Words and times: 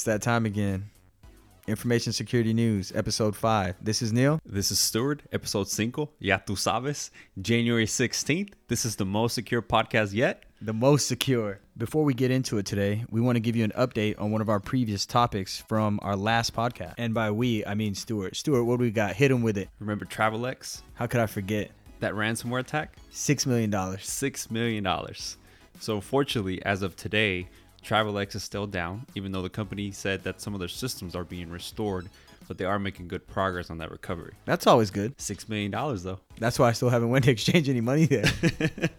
It's 0.00 0.06
that 0.06 0.22
time 0.22 0.46
again. 0.46 0.88
Information 1.68 2.14
Security 2.14 2.54
News, 2.54 2.90
Episode 2.94 3.36
5. 3.36 3.76
This 3.82 4.00
is 4.00 4.14
Neil. 4.14 4.40
This 4.46 4.70
is 4.70 4.78
Stuart, 4.78 5.20
episode 5.30 5.68
5, 5.68 6.08
Ya 6.20 6.38
Tu 6.38 6.54
Sabes, 6.54 7.10
January 7.42 7.84
16th. 7.84 8.54
This 8.68 8.86
is 8.86 8.96
the 8.96 9.04
most 9.04 9.34
secure 9.34 9.60
podcast 9.60 10.14
yet. 10.14 10.44
The 10.62 10.72
most 10.72 11.06
secure. 11.06 11.60
Before 11.76 12.02
we 12.02 12.14
get 12.14 12.30
into 12.30 12.56
it 12.56 12.64
today, 12.64 13.04
we 13.10 13.20
want 13.20 13.36
to 13.36 13.40
give 13.40 13.56
you 13.56 13.62
an 13.64 13.74
update 13.76 14.18
on 14.18 14.30
one 14.30 14.40
of 14.40 14.48
our 14.48 14.58
previous 14.58 15.04
topics 15.04 15.58
from 15.68 16.00
our 16.00 16.16
last 16.16 16.54
podcast. 16.54 16.94
And 16.96 17.12
by 17.12 17.30
we, 17.30 17.62
I 17.66 17.74
mean 17.74 17.94
Stuart. 17.94 18.36
Stuart, 18.36 18.64
what 18.64 18.78
do 18.78 18.84
we 18.84 18.90
got? 18.90 19.14
Hit 19.14 19.30
him 19.30 19.42
with 19.42 19.58
it. 19.58 19.68
Remember 19.80 20.06
Travelex, 20.06 20.80
How 20.94 21.06
could 21.06 21.20
I 21.20 21.26
forget? 21.26 21.72
that 21.98 22.14
ransomware 22.14 22.60
attack? 22.60 22.96
$6 23.12 23.44
million. 23.44 23.70
$6 23.70 24.50
million. 24.50 24.88
So, 25.78 26.00
fortunately, 26.00 26.64
as 26.64 26.80
of 26.80 26.96
today, 26.96 27.48
Travelex 27.84 28.34
is 28.34 28.42
still 28.42 28.66
down, 28.66 29.06
even 29.14 29.32
though 29.32 29.42
the 29.42 29.50
company 29.50 29.90
said 29.90 30.22
that 30.24 30.40
some 30.40 30.54
of 30.54 30.60
their 30.60 30.68
systems 30.68 31.14
are 31.14 31.24
being 31.24 31.50
restored, 31.50 32.08
but 32.48 32.58
they 32.58 32.64
are 32.64 32.78
making 32.78 33.08
good 33.08 33.26
progress 33.26 33.70
on 33.70 33.78
that 33.78 33.90
recovery. 33.90 34.34
That's 34.44 34.66
always 34.66 34.90
good. 34.90 35.16
$6 35.18 35.48
million, 35.48 35.70
though. 35.70 36.20
That's 36.38 36.58
why 36.58 36.68
I 36.68 36.72
still 36.72 36.90
haven't 36.90 37.10
went 37.10 37.24
to 37.26 37.30
exchange 37.30 37.68
any 37.68 37.80
money 37.80 38.06
there. 38.06 38.24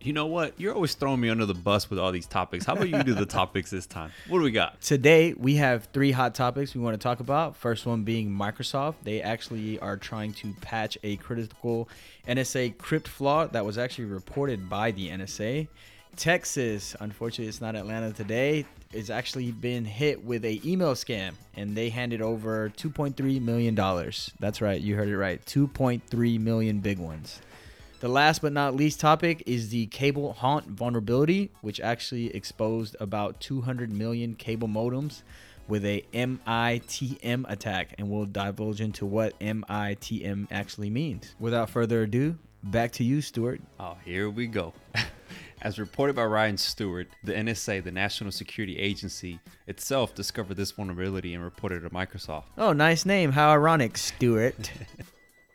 You 0.00 0.12
know 0.12 0.26
what? 0.26 0.58
You're 0.58 0.74
always 0.74 0.94
throwing 0.94 1.20
me 1.20 1.28
under 1.28 1.44
the 1.44 1.54
bus 1.54 1.90
with 1.90 1.98
all 1.98 2.10
these 2.12 2.26
topics. 2.26 2.64
How 2.64 2.72
about 2.74 2.88
you 2.88 3.02
do 3.02 3.14
the 3.14 3.26
topics 3.40 3.70
this 3.70 3.86
time? 3.86 4.10
What 4.28 4.38
do 4.38 4.44
we 4.44 4.50
got? 4.50 4.80
Today, 4.80 5.34
we 5.34 5.56
have 5.56 5.84
three 5.92 6.10
hot 6.10 6.34
topics 6.34 6.74
we 6.74 6.80
want 6.80 6.94
to 6.94 7.02
talk 7.02 7.20
about. 7.20 7.56
First 7.56 7.86
one 7.86 8.02
being 8.02 8.30
Microsoft. 8.30 8.94
They 9.02 9.20
actually 9.20 9.78
are 9.80 9.96
trying 9.96 10.32
to 10.34 10.54
patch 10.60 10.96
a 11.02 11.16
critical 11.16 11.88
NSA 12.26 12.78
crypt 12.78 13.08
flaw 13.08 13.46
that 13.48 13.64
was 13.64 13.78
actually 13.78 14.06
reported 14.06 14.68
by 14.68 14.90
the 14.90 15.10
NSA. 15.10 15.68
Texas, 16.16 16.96
unfortunately, 17.00 17.48
it's 17.48 17.60
not 17.60 17.76
Atlanta 17.76 18.12
today, 18.12 18.64
is 18.92 19.10
actually 19.10 19.52
been 19.52 19.84
hit 19.84 20.24
with 20.24 20.44
a 20.44 20.60
email 20.64 20.94
scam 20.94 21.34
and 21.54 21.76
they 21.76 21.90
handed 21.90 22.22
over 22.22 22.70
2.3 22.76 23.40
million 23.42 23.74
dollars. 23.74 24.32
That's 24.40 24.60
right, 24.60 24.80
you 24.80 24.96
heard 24.96 25.08
it 25.08 25.18
right. 25.18 25.44
2.3 25.44 26.40
million 26.40 26.80
big 26.80 26.98
ones. 26.98 27.40
The 28.00 28.08
last 28.08 28.42
but 28.42 28.52
not 28.52 28.76
least 28.76 29.00
topic 29.00 29.42
is 29.46 29.70
the 29.70 29.86
cable 29.86 30.32
haunt 30.32 30.66
vulnerability, 30.66 31.50
which 31.62 31.80
actually 31.80 32.34
exposed 32.34 32.94
about 33.00 33.40
200 33.40 33.90
million 33.90 34.36
cable 34.36 34.68
modems 34.68 35.22
with 35.66 35.84
a 35.84 36.04
MITM 36.14 37.44
attack, 37.50 37.94
and 37.98 38.08
we'll 38.08 38.24
divulge 38.24 38.80
into 38.80 39.04
what 39.04 39.38
MITM 39.40 40.46
actually 40.50 40.90
means. 40.90 41.34
Without 41.40 41.70
further 41.70 42.02
ado, 42.02 42.38
back 42.62 42.92
to 42.92 43.04
you, 43.04 43.20
Stuart. 43.20 43.60
Oh, 43.78 43.96
here 44.04 44.30
we 44.30 44.46
go. 44.46 44.72
As 45.60 45.78
reported 45.78 46.14
by 46.14 46.24
Ryan 46.24 46.56
Stewart, 46.56 47.08
the 47.24 47.32
NSA, 47.32 47.82
the 47.82 47.90
National 47.90 48.30
Security 48.30 48.78
Agency, 48.78 49.40
itself 49.66 50.14
discovered 50.14 50.56
this 50.56 50.70
vulnerability 50.70 51.34
and 51.34 51.42
reported 51.42 51.82
it 51.82 51.88
to 51.88 51.94
Microsoft. 51.94 52.44
Oh, 52.56 52.72
nice 52.72 53.04
name. 53.04 53.32
How 53.32 53.50
ironic, 53.50 53.98
Stewart. 53.98 54.70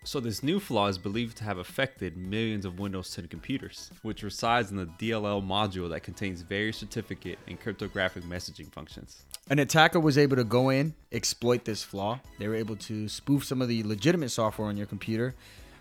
So, 0.05 0.19
this 0.19 0.43
new 0.43 0.59
flaw 0.59 0.87
is 0.87 0.97
believed 0.97 1.37
to 1.37 1.45
have 1.45 1.59
affected 1.59 2.17
millions 2.17 2.65
of 2.65 2.77
Windows 2.77 3.15
10 3.15 3.29
computers, 3.29 3.89
which 4.01 4.21
resides 4.21 4.69
in 4.69 4.75
the 4.75 4.85
DLL 4.85 5.41
module 5.41 5.89
that 5.91 6.03
contains 6.03 6.41
various 6.41 6.75
certificate 6.75 7.39
and 7.47 7.57
cryptographic 7.57 8.23
messaging 8.23 8.69
functions. 8.69 9.23
An 9.49 9.59
attacker 9.59 10.01
was 10.01 10.17
able 10.17 10.35
to 10.35 10.43
go 10.43 10.69
in, 10.69 10.93
exploit 11.13 11.63
this 11.63 11.83
flaw. 11.83 12.19
They 12.37 12.49
were 12.49 12.55
able 12.55 12.75
to 12.75 13.07
spoof 13.07 13.45
some 13.45 13.61
of 13.61 13.69
the 13.69 13.81
legitimate 13.83 14.31
software 14.31 14.67
on 14.67 14.75
your 14.75 14.87
computer, 14.87 15.35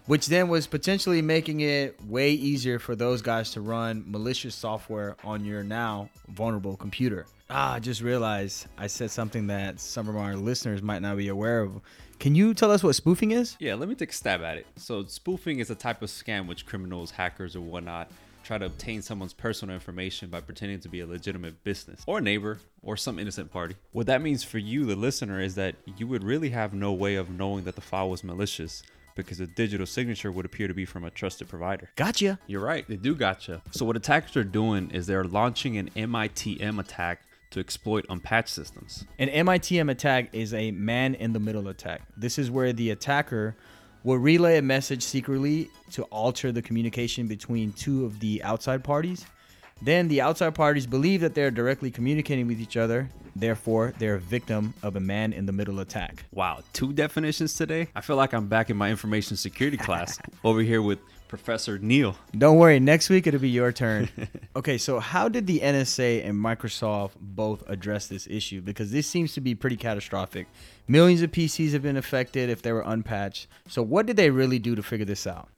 which 0.07 0.27
then 0.27 0.49
was 0.49 0.67
potentially 0.67 1.23
making 1.23 1.61
it 1.61 2.01
way 2.07 2.33
easier 2.33 2.79
for 2.79 2.97
those 2.97 3.23
guys 3.23 3.51
to 3.53 3.61
run 3.61 4.05
malicious 4.07 4.55
software 4.55 5.17
on 5.25 5.45
your 5.45 5.63
now 5.63 6.09
vulnerable 6.29 6.77
computer. 6.77 7.27
Ah, 7.51 7.75
I 7.75 7.81
just 7.81 8.01
realized 8.01 8.67
I 8.79 8.87
said 8.87 9.11
something 9.11 9.47
that 9.49 9.79
some 9.79 10.09
of 10.09 10.17
our 10.17 10.37
listeners 10.37 10.83
might 10.83 11.03
not 11.03 11.17
be 11.17 11.29
aware 11.29 11.61
of. 11.61 11.81
Can 12.19 12.35
you 12.35 12.55
tell 12.55 12.71
us 12.71 12.83
what 12.83 12.95
spoofing 12.95 13.33
is? 13.33 13.57
Yeah, 13.59 13.75
let 13.75 13.89
me 13.89 13.95
take 13.95 14.11
a 14.11 14.15
stab 14.15 14.43
at 14.43 14.57
it. 14.57 14.67
So, 14.77 15.05
spoofing 15.05 15.59
is 15.59 15.71
a 15.71 15.75
type 15.75 16.03
of 16.03 16.09
scam 16.09 16.47
which 16.47 16.67
criminals, 16.67 17.11
hackers, 17.11 17.57
or 17.57 17.61
whatnot 17.61 18.11
try 18.43 18.59
to 18.59 18.67
obtain 18.67 19.03
someone's 19.03 19.33
personal 19.33 19.75
information 19.75 20.29
by 20.29 20.41
pretending 20.41 20.81
to 20.81 20.89
be 20.89 21.01
a 21.01 21.07
legitimate 21.07 21.63
business 21.65 22.03
or 22.07 22.21
neighbor 22.21 22.59
or 22.83 22.97
some 22.97 23.19
innocent 23.19 23.51
party. 23.51 23.77
What 23.93 24.07
that 24.07 24.23
means 24.23 24.43
for 24.43 24.59
you, 24.59 24.85
the 24.85 24.97
listener, 24.97 25.41
is 25.41 25.55
that 25.55 25.77
you 25.97 26.07
would 26.09 26.25
really 26.25 26.51
have 26.51 26.75
no 26.75 26.93
way 26.93 27.15
of 27.15 27.31
knowing 27.31 27.65
that 27.65 27.75
the 27.75 27.81
file 27.81 28.11
was 28.11 28.25
malicious 28.25 28.83
because 29.15 29.39
the 29.39 29.47
digital 29.47 29.87
signature 29.87 30.31
would 30.33 30.45
appear 30.47 30.69
to 30.69 30.75
be 30.75 30.85
from 30.85 31.05
a 31.05 31.11
trusted 31.11 31.49
provider. 31.49 31.91
Gotcha. 31.97 32.39
You're 32.47 32.65
right, 32.65 32.87
they 32.89 32.97
do 32.97 33.15
gotcha. 33.15 33.63
So, 33.71 33.85
what 33.85 33.97
attackers 33.97 34.37
are 34.37 34.45
doing 34.45 34.91
is 34.91 35.07
they're 35.07 35.25
launching 35.25 35.77
an 35.77 35.91
MITM 35.91 36.79
attack 36.79 37.23
to 37.51 37.61
exploit 37.61 38.07
unpatched 38.09 38.49
systems. 38.49 39.05
An 39.19 39.29
MITM 39.29 39.91
attack 39.91 40.31
is 40.33 40.55
a 40.55 40.71
man 40.71 41.15
in 41.15 41.33
the 41.33 41.41
middle 41.41 41.69
attack. 41.69 42.03
This 42.17 42.39
is 42.39 42.51
where 42.51 42.73
the 42.73 42.91
attacker 42.91 43.55
will 44.05 44.19
relay 44.19 44.59
a 44.59 44.63
message 44.63 45.03
secretly 45.03 45.71
to 45.93 46.03
alter 46.05 46.51
the 46.51 46.63
communication 46.63 47.27
between 47.27 47.73
two 47.73 48.05
of 48.05 48.19
the 48.21 48.43
outside 48.43 48.83
parties. 48.83 49.27
Then 49.83 50.07
the 50.07 50.21
outside 50.21 50.55
parties 50.55 50.87
believe 50.87 51.23
that 51.23 51.35
they're 51.35 51.51
directly 51.51 51.91
communicating 51.91 52.47
with 52.47 52.61
each 52.61 52.77
other. 52.77 53.09
Therefore, 53.35 53.93
they're 53.99 54.15
a 54.15 54.21
victim 54.21 54.75
of 54.81 54.95
a 54.95 55.01
man 55.01 55.33
in 55.33 55.45
the 55.45 55.53
middle 55.53 55.81
attack. 55.81 56.25
Wow, 56.33 56.61
two 56.73 56.93
definitions 56.93 57.55
today? 57.55 57.89
I 57.97 58.01
feel 58.01 58.15
like 58.15 58.33
I'm 58.33 58.47
back 58.47 58.71
in 58.71 58.77
my 58.77 58.91
information 58.91 59.37
security 59.37 59.77
class 59.77 60.21
over 60.45 60.61
here 60.61 60.83
with 60.83 61.01
Professor 61.27 61.79
Neil. 61.79 62.15
Don't 62.39 62.59
worry, 62.59 62.79
next 62.79 63.11
week 63.11 63.27
it'll 63.27 63.41
be 63.41 63.49
your 63.49 63.73
turn. 63.73 64.09
okay, 64.57 64.79
so 64.79 65.01
how 65.01 65.29
did 65.29 65.49
the 65.49 65.59
NSA 65.59 66.25
and 66.25 66.37
Microsoft 66.39 67.13
both 67.19 67.69
address 67.69 68.07
this 68.07 68.29
issue? 68.29 68.61
Because 68.61 68.93
this 68.93 69.09
seems 69.09 69.33
to 69.35 69.41
be 69.41 69.57
pretty 69.57 69.77
catastrophic. 69.77 70.47
Millions 70.87 71.23
of 71.23 71.33
PCs 71.33 71.73
have 71.73 71.83
been 71.83 71.97
affected 71.97 72.51
if 72.51 72.63
they 72.63 72.71
were 72.71 72.85
unpatched. 72.87 73.49
So, 73.67 73.83
what 73.83 74.07
did 74.07 74.17
they 74.17 74.31
really 74.31 74.61
do 74.61 74.77
to 74.77 74.83
figure 74.83 75.07
this 75.07 75.27
out? 75.27 75.49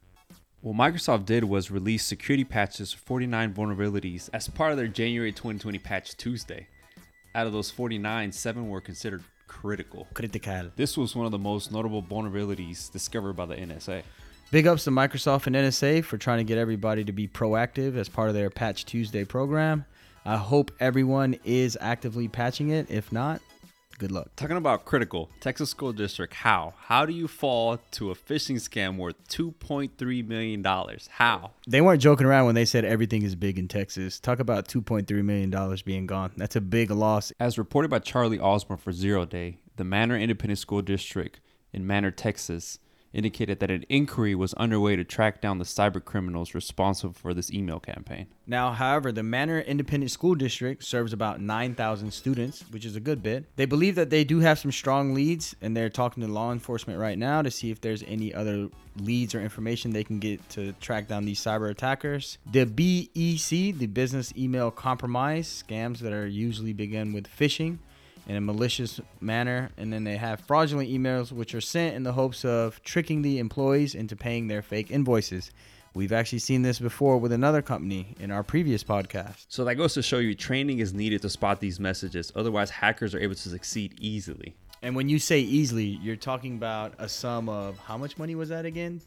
What 0.64 0.76
Microsoft 0.76 1.26
did 1.26 1.44
was 1.44 1.70
release 1.70 2.06
security 2.06 2.42
patches 2.42 2.91
for 2.91 2.98
49 3.00 3.52
vulnerabilities 3.52 4.30
as 4.32 4.48
part 4.48 4.70
of 4.70 4.78
their 4.78 4.88
January 4.88 5.30
2020 5.30 5.78
Patch 5.78 6.16
Tuesday. 6.16 6.69
Out 7.34 7.47
of 7.47 7.52
those 7.52 7.70
49, 7.70 8.32
seven 8.32 8.70
were 8.70 8.80
considered 8.80 9.22
critical. 9.47 10.08
Critical. 10.14 10.70
This 10.75 10.97
was 10.97 11.14
one 11.14 11.26
of 11.26 11.32
the 11.32 11.38
most 11.38 11.70
notable 11.70 12.02
vulnerabilities 12.02 12.91
discovered 12.91 13.34
by 13.34 13.44
the 13.44 13.56
NSA. 13.56 14.04
Big 14.50 14.66
ups 14.66 14.84
to 14.84 14.91
Microsoft 14.91 15.47
and 15.47 15.54
NSA 15.54 16.02
for 16.02 16.16
trying 16.16 16.38
to 16.38 16.44
get 16.44 16.56
everybody 16.56 17.04
to 17.04 17.12
be 17.12 17.28
proactive 17.28 17.98
as 17.98 18.08
part 18.08 18.31
of 18.31 18.34
their 18.34 18.48
Patch 18.48 18.86
Tuesday 18.86 19.26
program. 19.26 19.84
I 20.25 20.38
hope 20.38 20.70
everyone 20.81 21.36
is 21.44 21.76
actively 21.78 22.26
patching 22.26 22.70
it. 22.70 22.91
If 22.91 23.12
not, 23.12 23.42
good 23.99 24.12
luck. 24.12 24.31
Talking 24.37 24.56
about 24.56 24.84
critical, 24.84 25.31
Texas 25.41 25.71
School 25.71 25.93
District, 25.93 26.32
how? 26.32 26.75
How 26.78 27.06
do 27.06 27.12
you 27.12 27.28
fall 27.28 27.78
to 27.93 28.10
a 28.10 28.15
phishing 28.15 28.56
scam 28.56 28.97
worth 28.97 29.16
$2.3 29.28 30.27
million? 30.27 30.65
How? 31.10 31.53
They 31.66 31.81
weren't 31.81 32.03
joking 32.03 32.27
around 32.27 32.47
when 32.47 32.55
they 32.55 32.65
said 32.65 32.84
everything 32.84 33.22
is 33.22 33.34
big 33.34 33.59
in 33.59 33.69
Texas. 33.69 34.21
Talk 34.21 34.38
about 34.38 34.69
$2.3 34.69 35.10
million 35.25 35.78
being 35.84 36.06
gone. 36.06 36.32
That's 36.37 36.56
a 36.56 36.60
big 36.60 36.91
loss. 36.91 37.32
As 37.38 37.59
reported 37.59 37.91
by 37.91 38.00
Charlie 38.00 38.41
Osborne 38.41 38.78
for 38.78 38.93
Zero 38.93 39.25
Day, 39.25 39.59
the 39.77 39.84
Manor 39.84 40.16
Independent 40.16 40.59
School 40.59 40.82
District 40.82 41.41
in 41.72 41.87
Manor, 41.87 42.11
Texas, 42.11 42.78
indicated 43.14 43.60
that 43.60 43.70
an 43.70 43.84
inquiry 43.88 44.34
was 44.34 44.52
underway 44.54 44.97
to 44.97 45.04
track 45.04 45.41
down 45.41 45.58
the 45.58 45.64
cyber 45.64 46.04
criminals 46.04 46.54
responsible 46.54 47.14
for 47.14 47.32
this 47.32 47.50
email 47.52 47.80
campaign. 47.80 48.26
Now, 48.47 48.72
however, 48.72 49.12
the 49.12 49.22
Manor 49.22 49.60
Independent 49.60 50.10
School 50.10 50.34
District 50.34 50.84
serves 50.84 51.12
about 51.12 51.41
9,000 51.41 52.10
students, 52.12 52.64
which 52.70 52.84
is 52.84 52.97
a 52.97 53.00
good 53.00 53.22
bit. 53.22 53.44
They 53.56 53.64
believe 53.64 53.94
that 53.94 54.10
they 54.10 54.25
do 54.25 54.41
have 54.41 54.58
some 54.58 54.72
strong 54.72 55.14
leads, 55.14 55.54
and 55.62 55.76
they're 55.76 55.88
talking 55.88 56.22
to 56.22 56.28
law 56.28 56.52
enforcement 56.52 56.98
right 56.98 57.16
now 57.16 57.41
to 57.41 57.50
see 57.50 57.70
if 57.70 57.80
there's 57.80 58.02
any 58.02 58.34
other 58.34 58.69
leads 59.00 59.34
or 59.34 59.41
information 59.41 59.93
they 59.93 60.05
can 60.05 60.19
get 60.19 60.46
to 60.50 60.72
track 60.75 61.08
down 61.08 61.25
these 61.25 61.40
cyber 61.40 61.70
attackers. 61.70 62.38
The 62.50 62.64
BEC, 62.64 63.78
the 63.78 63.87
Business 63.87 64.32
Email 64.37 64.70
Compromise, 64.70 65.64
scams 65.67 65.99
that 66.00 66.12
are 66.12 66.26
usually 66.26 66.72
begin 66.72 67.12
with 67.12 67.28
phishing 67.28 67.78
in 68.26 68.37
a 68.37 68.41
malicious 68.41 69.00
manner. 69.21 69.71
And 69.76 69.93
then 69.93 70.05
they 70.05 70.17
have 70.17 70.41
fraudulent 70.41 70.91
emails, 70.91 71.32
which 71.32 71.55
are 71.55 71.61
sent 71.61 71.97
in 71.97 72.03
the 72.03 72.12
hopes 72.12 72.44
of 72.44 72.82
tricking 72.82 73.23
the 73.23 73.38
employees 73.38 73.94
into 73.94 74.17
paying 74.17 74.49
their 74.49 74.62
fake 74.62 74.91
invoices. 74.91 75.50
We've 75.94 76.12
actually 76.12 76.41
seen 76.41 76.62
this 76.62 76.81
before 76.81 77.19
with 77.19 77.31
another 77.31 77.62
company 77.62 78.17
in 78.19 78.32
our 78.32 78.43
previous 78.43 78.82
podcast. 78.82 79.47
So 79.49 79.65
that 79.65 79.76
goes 79.76 79.94
to 79.94 80.03
show 80.03 80.19
you 80.19 80.35
training 80.35 80.81
is 80.81 80.93
needed 80.93 81.23
to 81.23 81.31
spot 81.31 81.61
these 81.61 81.79
messages. 81.79 82.32
Otherwise, 82.35 82.71
hackers 82.71 83.15
are 83.15 83.21
able 83.21 83.37
to 83.37 83.49
succeed 83.49 83.94
easily. 84.00 84.56
And 84.82 84.97
when 84.97 85.09
you 85.09 85.20
say 85.20 85.41
easily, 85.41 85.99
you're 86.03 86.17
talking 86.17 86.56
about 86.56 86.94
a 86.99 87.09
sum 87.09 87.49
of 87.49 87.79
how 87.79 87.97
much 87.97 88.19
money 88.19 88.35
was 88.35 88.49
that 88.49 88.67
again? 88.67 89.00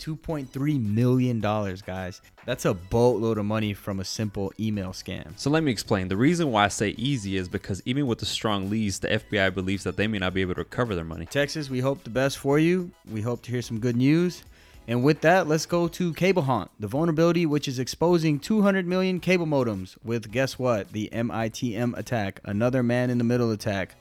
$2.3 0.00 0.82
million, 0.82 1.40
guys. 1.40 2.22
That's 2.46 2.64
a 2.64 2.74
boatload 2.74 3.38
of 3.38 3.44
money 3.44 3.74
from 3.74 4.00
a 4.00 4.04
simple 4.04 4.52
email 4.58 4.90
scam. 4.90 5.38
So 5.38 5.50
let 5.50 5.62
me 5.62 5.70
explain. 5.70 6.08
The 6.08 6.16
reason 6.16 6.50
why 6.50 6.64
I 6.64 6.68
say 6.68 6.90
easy 6.90 7.36
is 7.36 7.48
because 7.48 7.82
even 7.84 8.06
with 8.06 8.18
the 8.18 8.26
strong 8.26 8.70
leads, 8.70 8.98
the 8.98 9.08
FBI 9.08 9.54
believes 9.54 9.84
that 9.84 9.96
they 9.96 10.08
may 10.08 10.18
not 10.18 10.34
be 10.34 10.40
able 10.40 10.54
to 10.54 10.60
recover 10.60 10.94
their 10.94 11.04
money. 11.04 11.26
Texas, 11.26 11.70
we 11.70 11.80
hope 11.80 12.02
the 12.02 12.10
best 12.10 12.38
for 12.38 12.58
you. 12.58 12.90
We 13.10 13.20
hope 13.20 13.42
to 13.42 13.50
hear 13.50 13.62
some 13.62 13.78
good 13.78 13.96
news. 13.96 14.42
And 14.88 15.04
with 15.04 15.20
that, 15.20 15.46
let's 15.46 15.66
go 15.66 15.86
to 15.86 16.14
Cable 16.14 16.42
Haunt, 16.42 16.70
the 16.80 16.88
vulnerability 16.88 17.46
which 17.46 17.68
is 17.68 17.78
exposing 17.78 18.40
200 18.40 18.86
million 18.86 19.20
cable 19.20 19.46
modems 19.46 19.96
with 20.02 20.32
guess 20.32 20.58
what? 20.58 20.90
The 20.92 21.08
MITM 21.12 21.96
attack, 21.96 22.40
another 22.44 22.82
man 22.82 23.10
in 23.10 23.18
the 23.18 23.24
middle 23.24 23.52
attack. 23.52 23.94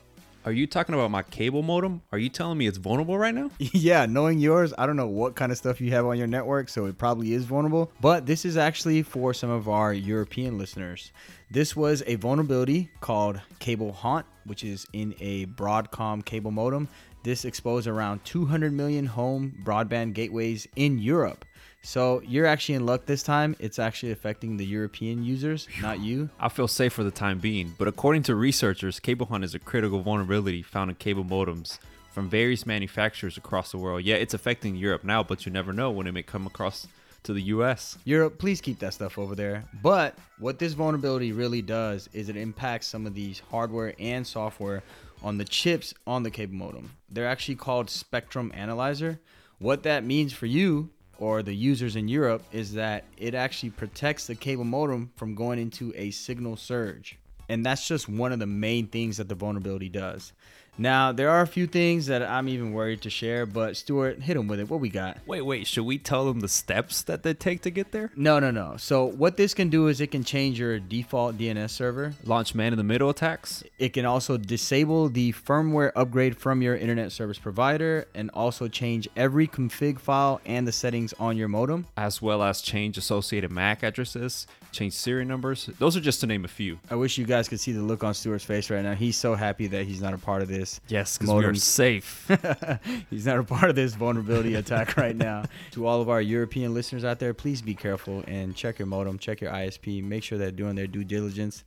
Are 0.45 0.53
you 0.53 0.67
talking 0.67 0.95
about 0.95 1.11
my 1.11 1.21
cable 1.23 1.61
modem? 1.61 2.01
Are 2.13 2.17
you 2.17 2.29
telling 2.29 2.57
me 2.57 2.65
it's 2.65 2.77
vulnerable 2.77 3.17
right 3.17 3.35
now? 3.35 3.51
yeah, 3.59 4.05
knowing 4.05 4.39
yours, 4.39 4.73
I 4.77 4.85
don't 4.85 4.95
know 4.95 5.07
what 5.07 5.35
kind 5.35 5.51
of 5.51 5.57
stuff 5.57 5.81
you 5.81 5.91
have 5.91 6.05
on 6.05 6.17
your 6.17 6.27
network, 6.27 6.69
so 6.69 6.85
it 6.85 6.97
probably 6.97 7.33
is 7.33 7.43
vulnerable. 7.43 7.91
But 7.99 8.25
this 8.25 8.45
is 8.45 8.55
actually 8.55 9.03
for 9.03 9.33
some 9.33 9.49
of 9.49 9.67
our 9.67 9.93
European 9.93 10.57
listeners. 10.57 11.11
This 11.51 11.75
was 11.75 12.03
a 12.07 12.15
vulnerability 12.15 12.89
called 13.01 13.41
Cable 13.59 13.91
Haunt, 13.91 14.25
which 14.45 14.63
is 14.63 14.87
in 14.93 15.13
a 15.19 15.45
Broadcom 15.47 16.23
cable 16.23 16.51
modem. 16.51 16.87
This 17.23 17.43
exposed 17.43 17.85
around 17.85 18.23
200 18.23 18.71
million 18.71 19.07
home 19.07 19.53
broadband 19.65 20.13
gateways 20.13 20.67
in 20.77 20.99
Europe. 20.99 21.43
So 21.81 22.21
you're 22.25 22.45
actually 22.45 22.75
in 22.75 22.85
luck 22.85 23.05
this 23.05 23.23
time. 23.23 23.55
It's 23.59 23.79
actually 23.79 24.11
affecting 24.11 24.57
the 24.57 24.65
European 24.65 25.23
users, 25.23 25.67
not 25.81 25.99
you. 25.99 26.29
I 26.39 26.49
feel 26.49 26.67
safe 26.67 26.93
for 26.93 27.03
the 27.03 27.11
time 27.11 27.39
being, 27.39 27.73
but 27.77 27.87
according 27.87 28.23
to 28.23 28.35
researchers, 28.35 28.99
cable 28.99 29.25
haunt 29.25 29.43
is 29.43 29.55
a 29.55 29.59
critical 29.59 30.01
vulnerability 30.01 30.61
found 30.61 30.91
in 30.91 30.95
cable 30.95 31.23
modems 31.23 31.79
from 32.11 32.29
various 32.29 32.65
manufacturers 32.65 33.37
across 33.37 33.71
the 33.71 33.77
world. 33.77 34.03
Yeah, 34.03 34.15
it's 34.15 34.33
affecting 34.33 34.75
Europe 34.75 35.03
now, 35.03 35.23
but 35.23 35.45
you 35.45 35.51
never 35.51 35.71
know 35.71 35.89
when 35.89 36.05
it 36.05 36.11
may 36.11 36.23
come 36.23 36.45
across 36.45 36.87
to 37.23 37.33
the 37.33 37.41
US. 37.43 37.97
Europe, 38.03 38.37
please 38.39 38.61
keep 38.61 38.79
that 38.79 38.93
stuff 38.93 39.17
over 39.17 39.35
there. 39.35 39.65
But 39.81 40.17
what 40.37 40.59
this 40.59 40.73
vulnerability 40.73 41.31
really 41.31 41.61
does 41.61 42.09
is 42.13 42.29
it 42.29 42.37
impacts 42.37 42.87
some 42.87 43.05
of 43.05 43.13
these 43.13 43.41
hardware 43.51 43.93
and 43.99 44.25
software 44.25 44.83
on 45.21 45.37
the 45.37 45.45
chips 45.45 45.93
on 46.07 46.23
the 46.23 46.31
cable 46.31 46.55
modem. 46.55 46.91
They're 47.09 47.27
actually 47.27 47.55
called 47.55 47.89
Spectrum 47.89 48.51
Analyzer. 48.55 49.19
What 49.59 49.83
that 49.83 50.05
means 50.05 50.31
for 50.31 50.45
you 50.45 50.89
or 51.19 51.43
the 51.43 51.53
users 51.53 51.95
in 51.95 52.07
Europe 52.07 52.41
is 52.51 52.73
that 52.73 53.03
it 53.17 53.35
actually 53.35 53.69
protects 53.69 54.25
the 54.25 54.35
cable 54.35 54.63
modem 54.63 55.11
from 55.15 55.35
going 55.35 55.59
into 55.59 55.93
a 55.95 56.11
signal 56.11 56.55
surge. 56.55 57.17
And 57.49 57.65
that's 57.65 57.87
just 57.87 58.07
one 58.07 58.31
of 58.31 58.39
the 58.39 58.47
main 58.47 58.87
things 58.87 59.17
that 59.17 59.27
the 59.27 59.35
vulnerability 59.35 59.89
does. 59.89 60.31
Now, 60.79 61.11
there 61.11 61.29
are 61.29 61.41
a 61.41 61.47
few 61.47 61.67
things 61.67 62.05
that 62.05 62.23
I'm 62.23 62.47
even 62.47 62.71
worried 62.71 63.01
to 63.01 63.09
share, 63.09 63.45
but 63.45 63.75
Stuart, 63.75 64.21
hit 64.21 64.35
them 64.35 64.47
with 64.47 64.61
it. 64.61 64.69
What 64.69 64.79
we 64.79 64.87
got? 64.87 65.17
Wait, 65.27 65.41
wait, 65.41 65.67
should 65.67 65.83
we 65.83 65.97
tell 65.97 66.25
them 66.25 66.39
the 66.39 66.47
steps 66.47 67.03
that 67.03 67.21
they 67.21 67.33
take 67.33 67.61
to 67.63 67.69
get 67.69 67.91
there? 67.91 68.11
No, 68.15 68.39
no, 68.39 68.49
no. 68.49 68.77
So, 68.77 69.03
what 69.03 69.35
this 69.35 69.53
can 69.53 69.69
do 69.69 69.87
is 69.87 69.99
it 69.99 70.07
can 70.07 70.23
change 70.23 70.57
your 70.57 70.79
default 70.79 71.37
DNS 71.37 71.69
server. 71.69 72.13
Launch 72.23 72.55
man 72.55 72.71
in 72.71 72.77
the 72.77 72.85
middle 72.85 73.09
attacks. 73.09 73.61
It 73.77 73.89
can 73.89 74.05
also 74.05 74.37
disable 74.37 75.09
the 75.09 75.33
firmware 75.33 75.91
upgrade 75.97 76.37
from 76.37 76.61
your 76.61 76.77
internet 76.77 77.11
service 77.11 77.37
provider 77.37 78.07
and 78.15 78.31
also 78.33 78.69
change 78.69 79.05
every 79.17 79.49
config 79.49 79.99
file 79.99 80.39
and 80.45 80.65
the 80.65 80.71
settings 80.71 81.11
on 81.19 81.35
your 81.35 81.49
modem. 81.49 81.87
As 81.97 82.21
well 82.21 82.41
as 82.41 82.61
change 82.61 82.97
associated 82.97 83.51
MAC 83.51 83.83
addresses, 83.83 84.47
change 84.71 84.93
serial 84.93 85.27
numbers. 85.27 85.69
Those 85.77 85.97
are 85.97 86.01
just 86.01 86.21
to 86.21 86.27
name 86.27 86.45
a 86.45 86.47
few. 86.47 86.79
I 86.89 86.95
wish 86.95 87.17
you 87.17 87.25
guys 87.25 87.49
could 87.49 87.59
see 87.59 87.73
the 87.73 87.81
look 87.81 88.05
on 88.05 88.13
Stuart's 88.13 88.45
face 88.45 88.69
right 88.69 88.81
now. 88.83 88.93
He's 88.93 89.17
so 89.17 89.35
happy 89.35 89.67
that 89.67 89.85
he's 89.85 90.01
not 90.01 90.13
a 90.13 90.17
part 90.17 90.41
of 90.41 90.47
this. 90.47 90.68
Yes, 90.87 91.17
because 91.17 91.33
we 91.33 91.45
are 91.45 91.55
safe. 91.55 92.29
he's 93.09 93.25
not 93.25 93.37
a 93.37 93.43
part 93.43 93.69
of 93.69 93.75
this 93.75 93.93
vulnerability 93.95 94.55
attack 94.55 94.97
right 94.97 95.15
now. 95.15 95.43
To 95.71 95.85
all 95.85 96.01
of 96.01 96.09
our 96.09 96.21
European 96.21 96.73
listeners 96.73 97.05
out 97.05 97.19
there, 97.19 97.33
please 97.33 97.61
be 97.61 97.75
careful 97.75 98.23
and 98.27 98.55
check 98.55 98.79
your 98.79 98.87
modem, 98.87 99.19
check 99.19 99.41
your 99.41 99.51
ISP, 99.51 100.03
make 100.03 100.23
sure 100.23 100.37
they're 100.37 100.51
doing 100.51 100.75
their 100.75 100.87
due 100.87 101.03
diligence. 101.03 101.63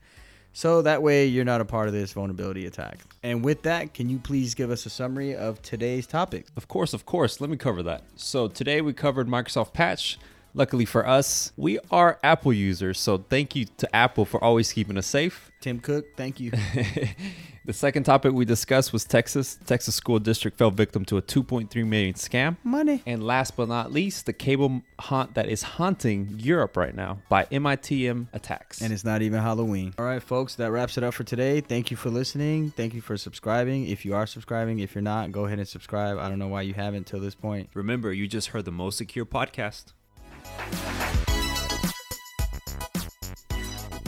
So 0.53 0.83
that 0.83 1.03
way 1.03 1.27
you're 1.27 1.45
not 1.45 1.61
a 1.61 1.65
part 1.65 1.89
of 1.89 1.95
this 1.95 2.13
vulnerability 2.13 2.67
attack. 2.67 2.99
And 3.23 3.45
with 3.45 3.63
that, 3.63 3.95
can 3.95 4.09
you 4.09 4.19
please 4.19 4.55
give 4.55 4.71
us 4.71 4.85
a 4.85 4.91
summary 4.91 5.35
of 5.35 5.63
today's 5.63 6.07
topic? 6.07 6.47
Of 6.57 6.69
course, 6.69 6.93
of 6.93 7.07
course. 7.07 7.41
Let 7.41 7.49
me 7.49 7.57
cover 7.57 7.83
that. 7.85 8.03
So 8.17 8.49
today 8.49 8.81
we 8.81 8.93
covered 8.93 9.29
Microsoft 9.29 9.73
Patch. 9.73 10.19
Luckily 10.55 10.85
for 10.85 11.07
us, 11.09 11.51
we 11.57 11.79
are 11.91 12.19
Apple 12.23 12.53
users, 12.53 13.01
so 13.01 13.17
thank 13.17 13.57
you 13.57 13.65
to 13.79 13.97
Apple 13.97 14.27
for 14.27 14.43
always 14.45 14.71
keeping 14.71 14.99
us 14.99 15.07
safe. 15.07 15.51
Tim 15.63 15.81
Cook, 15.81 16.15
thank 16.15 16.41
you. 16.41 16.51
the 17.65 17.73
second 17.73 18.03
topic 18.03 18.35
we 18.35 18.45
discussed 18.45 18.93
was 18.93 19.05
Texas. 19.05 19.59
Texas 19.65 19.95
school 19.95 20.19
district 20.19 20.59
fell 20.59 20.71
victim 20.71 21.07
to 21.07 21.17
a 21.17 21.23
2.3 21.23 21.87
million 21.87 22.13
scam. 22.15 22.59
Money. 22.65 23.03
And 23.07 23.25
last 23.25 23.57
but 23.57 23.69
not 23.69 23.93
least, 23.93 24.27
the 24.27 24.35
cable 24.35 24.83
haunt 24.99 25.33
that 25.35 25.49
is 25.49 25.63
haunting 25.63 26.35
Europe 26.37 26.77
right 26.77 26.95
now 26.95 27.21
by 27.31 27.47
MITM 27.47 28.27
attacks. 28.35 28.83
And 28.83 28.93
it's 28.93 29.05
not 29.05 29.23
even 29.23 29.41
Halloween. 29.41 29.95
All 29.97 30.05
right, 30.05 30.23
folks, 30.23 30.57
that 30.57 30.71
wraps 30.71 30.99
it 30.99 31.05
up 31.05 31.15
for 31.15 31.25
today. 31.25 31.63
Thank 31.63 31.91
you 31.91 31.97
for 31.97 32.11
listening. 32.11 32.73
Thank 32.73 32.93
you 32.93 33.01
for 33.01 33.17
subscribing. 33.17 33.89
If 33.89 34.05
you 34.05 34.15
are 34.15 34.27
subscribing, 34.27 34.81
if 34.81 34.95
you're 34.95 35.01
not, 35.01 35.33
go 35.33 35.47
ahead 35.47 35.61
and 35.61 35.69
subscribe. 35.69 36.19
I 36.19 36.29
don't 36.29 36.39
know 36.39 36.49
why 36.49 36.61
you 36.61 36.75
haven't 36.75 37.07
till 37.07 37.21
this 37.21 37.35
point. 37.35 37.71
Remember, 37.73 38.13
you 38.13 38.29
just 38.29 38.49
heard 38.49 38.67
the 38.67 38.71
most 38.71 38.99
secure 38.99 39.25
podcast. 39.25 39.95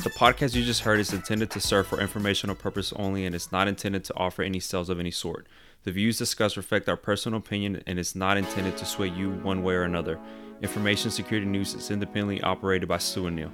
The 0.04 0.10
podcast 0.10 0.54
you 0.54 0.62
just 0.62 0.82
heard 0.82 1.00
is 1.00 1.14
intended 1.14 1.50
to 1.52 1.60
serve 1.60 1.86
for 1.86 1.98
informational 1.98 2.54
purpose 2.54 2.92
only 2.96 3.24
and 3.24 3.34
is 3.34 3.50
not 3.50 3.68
intended 3.68 4.04
to 4.04 4.16
offer 4.16 4.42
any 4.42 4.60
sales 4.60 4.90
of 4.90 5.00
any 5.00 5.10
sort. 5.10 5.46
The 5.84 5.92
views 5.92 6.18
discussed 6.18 6.58
reflect 6.58 6.90
our 6.90 6.96
personal 6.96 7.38
opinion 7.38 7.82
and 7.86 7.98
is 7.98 8.14
not 8.14 8.36
intended 8.36 8.76
to 8.76 8.84
sway 8.84 9.08
you 9.08 9.30
one 9.30 9.62
way 9.62 9.74
or 9.74 9.84
another. 9.84 10.20
Information 10.60 11.10
security 11.10 11.46
news 11.46 11.74
is 11.74 11.90
independently 11.90 12.42
operated 12.42 12.86
by 12.86 12.98
Stu 12.98 13.26
and 13.28 13.36
Neil. 13.36 13.52